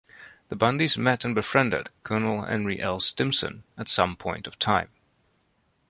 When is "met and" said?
0.97-1.35